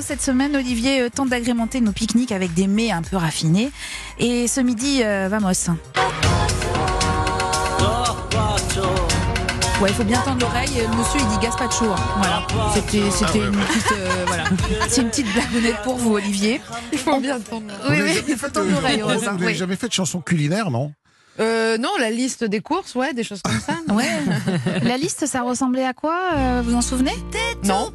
[0.00, 3.70] Cette semaine, Olivier euh, tente d'agrémenter nos pique-niques avec des mets un peu raffinés.
[4.18, 5.48] Et ce midi, euh, vamos.
[9.80, 10.68] Ouais, il faut bien tendre l'oreille.
[10.76, 11.84] Le monsieur, il dit gazpacho.
[11.86, 11.96] hein.
[12.18, 12.46] Voilà.
[12.74, 14.44] C'était, c'était une petite, euh, voilà.
[14.88, 16.60] C'est une petite blagounette pour vous, Olivier.
[16.92, 17.72] Il faut bien entendre.
[17.88, 19.54] Oui, oui, il faut tendre l'oreille, Vous n'avez Oui.
[19.54, 20.92] jamais fait de chanson culinaire, non?
[21.40, 23.74] Euh, non, la liste des courses, ouais, des choses comme ça.
[23.88, 23.96] non?
[23.96, 24.08] Ouais.
[24.84, 27.14] La liste, ça ressemblait à quoi euh, Vous en souvenez?
[27.64, 27.92] Non.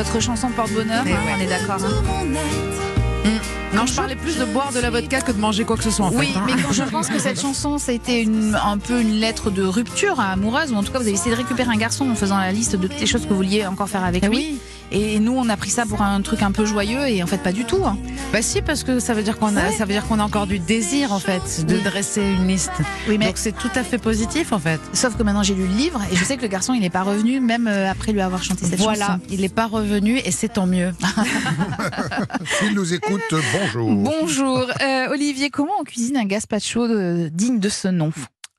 [0.00, 1.34] Votre chanson porte-bonheur, hein, ouais.
[1.36, 1.76] on est d'accord.
[1.84, 3.28] hein.
[3.74, 5.90] Non, je parlais plus de boire de la vodka que de manger quoi que ce
[5.90, 6.38] soit en Oui, fait.
[6.38, 6.42] hein.
[6.46, 10.18] mais quand je pense que cette chanson, c'était une- un peu une lettre de rupture
[10.18, 12.50] amoureuse, ou en tout cas, vous avez essayé de récupérer un garçon en faisant la
[12.50, 14.36] liste de toutes les choses que vous vouliez encore faire avec Eh lui.
[14.36, 14.58] oui.
[14.92, 17.38] Et nous, on a pris ça pour un truc un peu joyeux, et en fait,
[17.38, 17.84] pas du tout.
[17.84, 17.96] hein.
[18.32, 19.72] Bah si, parce que ça veut dire qu'on a, Ouais.
[19.72, 21.82] ça veut dire qu'on a encore du désir en fait de Oui.
[21.82, 22.72] dresser une liste.
[23.08, 24.80] Oui, mais Donc c'est tout à fait positif en fait.
[24.92, 26.90] sauf que maintenant, j'ai lu le livre, et je sais que le garçon, il n'est
[26.90, 29.20] pas revenu, même euh, après lui avoir chanté cette Voilà, chanson.
[29.30, 30.92] il n'est pas revenu et c'est tant mieux.
[32.58, 33.90] S'il nous écoute, euh, bonjour.
[33.94, 35.50] Bonjour, Euh, Olivier.
[35.50, 38.12] Comment on cuisine un gazpacho de- digne de ce nom?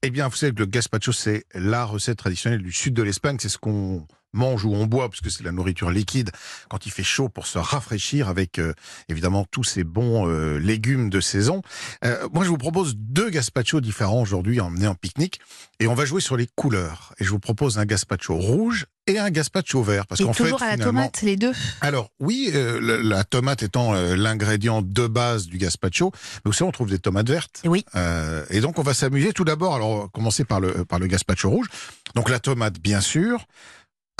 [0.04, 3.38] Eh bien, vous savez que le gazpacho, c'est la recette traditionnelle du sud de l'Espagne.
[3.40, 6.32] C'est ce qu'on mange ou on boit, parce que c'est la nourriture liquide,
[6.70, 8.74] quand il fait chaud pour se rafraîchir avec, euh,
[9.10, 11.62] évidemment, tous ces bons euh, légumes de saison.
[12.06, 15.40] Euh, moi, je vous propose deux gazpachos différents aujourd'hui, emmenés en pique-nique.
[15.80, 17.14] Et on va jouer sur les couleurs.
[17.20, 20.06] Et je vous propose un gazpacho rouge et un gazpacho vert.
[20.06, 21.54] Parce qu'en fait, toujours à la tomate, les deux.
[21.82, 26.12] Alors oui, euh, la, la tomate étant euh, l'ingrédient de base du gazpacho,
[26.46, 27.62] mais aussi on trouve des tomates vertes.
[27.66, 27.84] Oui.
[27.96, 29.76] Euh, et donc on va s'amuser tout d'abord.
[29.76, 31.68] Alors on va commencer par le par le gazpacho rouge.
[32.16, 33.48] Donc la tomate bien sûr,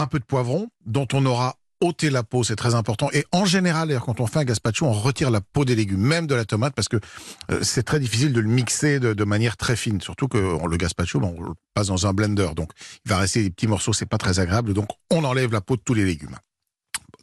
[0.02, 3.10] un peu de poivron dont on aura ôté la peau, c'est très important.
[3.12, 6.28] Et en général, quand on fait un gazpacho, on retire la peau des légumes, même
[6.28, 6.98] de la tomate, parce que
[7.52, 10.00] euh, c'est très difficile de le mixer de, manière très fine.
[10.00, 12.72] Surtout que le gazpacho, ben, on le passe dans un blender, donc
[13.06, 14.74] il va rester des petits morceaux, c'est pas très agréable.
[14.74, 16.38] Donc on enlève la peau de tous les légumes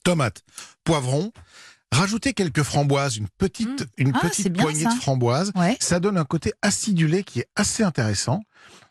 [0.09, 0.43] tomates,
[0.85, 1.33] poivrons.
[1.93, 4.91] Rajoutez quelques framboises, une petite, une Ah, petite bien, poignée ça.
[4.91, 5.53] de framboises.
[5.57, 5.77] Ouais.
[5.81, 8.43] Ça donne un côté acidulé qui est assez intéressant.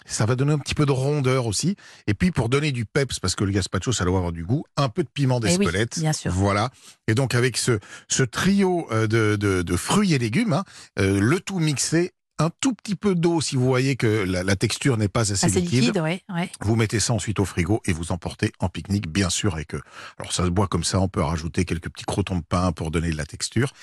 [0.09, 1.75] Ça va donner un petit peu de rondeur aussi.
[2.07, 4.63] Et puis pour donner du peps, parce que le gazpacho, ça doit avoir du goût,
[4.77, 5.99] un peu de piment Eh oui, d'Espelette.
[5.99, 6.31] bien sûr.
[6.31, 6.71] Voilà.
[7.07, 10.63] Et donc avec ce, ce trio euh, de, de, de fruits et légumes, hein,
[10.99, 14.55] euh, le tout mixé, un tout petit peu d'eau si vous voyez que la, la
[14.55, 16.49] texture n'est pas assez, Assez liquide, ouais, ouais.
[16.61, 19.81] vous mettez ça ensuite au frigo et vous emportez en pique-nique, bien sûr, avec eux.
[20.19, 22.91] Alors ça se boit comme ça, on peut rajouter quelques petits crotons de pain pour
[22.91, 23.73] donner de la texture.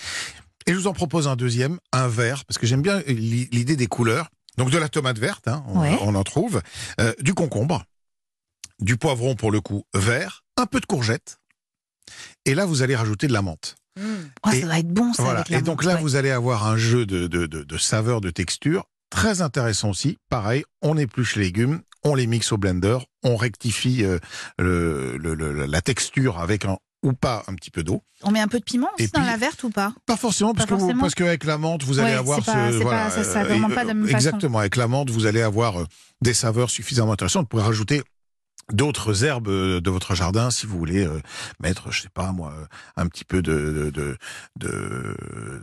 [0.67, 3.77] Et je vous en propose un deuxième, un vert, parce que j'aime bien l'i- l'idée
[3.77, 4.29] des couleurs.
[4.57, 5.99] Donc de la tomate verte, hein, on, Ouais.
[6.03, 6.63] on en trouve,
[7.01, 7.85] euh, du concombre,
[8.79, 11.39] du poivron pour le coup vert, un peu de courgette.
[12.45, 13.75] Et là, vous allez rajouter de la menthe.
[13.99, 15.23] Oh, Et- ça va être bon, ça.
[15.23, 15.39] Voilà.
[15.41, 16.01] avec la Et donc là, ouais.
[16.01, 18.85] vous allez avoir un jeu de, de, de, de saveurs, de textures.
[19.11, 20.19] Très intéressant aussi.
[20.29, 24.19] Pareil, on épluche les légumes, on les mixe au blender, on rectifie euh,
[24.59, 28.03] le, le- le- la texture avec un ou pas un petit peu d'eau.
[28.23, 29.93] On met un peu de piment Et aussi dans puis- la verte ou pas?
[30.07, 32.47] Pas forcément, parce Pas que vous- parce qu'avec la menthe, vous allez Ouais, avoir c'est
[32.51, 34.17] pas- ce c'est voilà, pas- ça- ça euh, pas de la même façon.
[34.17, 35.85] Exactement, avec la menthe, vous allez avoir euh,
[36.23, 37.47] des saveurs suffisamment intéressantes.
[37.49, 38.03] Pourrez rajouter
[38.73, 41.21] d'autres herbes euh, de votre jardin si vous voulez euh,
[41.61, 42.65] mettre, je sais pas moi, euh,
[42.97, 44.17] un petit peu de de de,
[44.57, 45.17] de,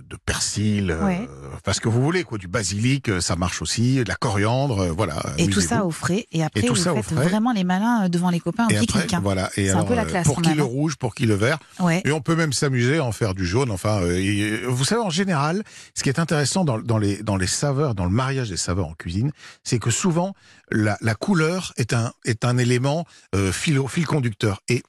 [0.07, 1.27] de persil, Ouais.
[1.53, 4.79] Enfin ce que vous voulez quoi, du basilic, euh, ça marche aussi, de la coriandre,
[4.79, 5.21] euh, voilà.
[5.37, 6.25] Et tout ça au frais.
[6.31, 8.79] Et après, tout vous ça faites vraiment les malins euh, devant les copains en Et
[8.79, 9.13] pique-nique.
[9.13, 9.19] hein.
[9.21, 9.49] voilà.
[9.57, 11.35] Et C'est un alors, peu la euh, classe, pour qui le rouge, pour qui le
[11.35, 11.57] vert.
[11.79, 12.01] Ouais.
[12.05, 13.71] Et on peut même s'amuser à en faire du jaune.
[13.71, 15.63] Enfin, euh, et, euh, vous savez, en général,
[15.95, 18.87] ce qui est intéressant dans, dans les, dans les saveurs, dans le mariage des saveurs
[18.87, 19.31] en cuisine,
[19.63, 20.33] c'est que souvent,
[20.71, 24.61] la, la couleur est un, est un élément euh, fil, fil conducteur.
[24.69, 24.83] Et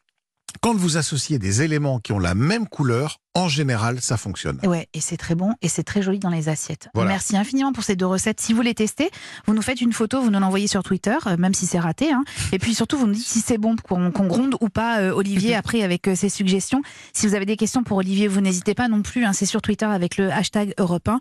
[0.60, 4.58] quand vous associez des éléments qui ont la même couleur, en général, ça fonctionne.
[4.62, 6.88] Et ouais, et c'est très bon et c'est très joli dans les assiettes.
[6.92, 7.10] Voilà.
[7.10, 8.40] Merci infiniment pour ces deux recettes.
[8.40, 9.10] Si vous les testez,
[9.46, 12.12] vous nous faites une photo, vous nous l'envoyez sur Twitter, euh, même si c'est raté.
[12.12, 12.24] hein.
[12.52, 15.54] Et puis surtout, vous nous dites si c'est bon, qu'on gronde ou pas euh, Olivier
[15.56, 16.82] après avec euh, ses suggestions.
[17.14, 19.24] Si vous avez des questions pour Olivier, vous n'hésitez pas non plus.
[19.24, 21.18] hein, c'est sur Twitter avec le hashtag Europe 1.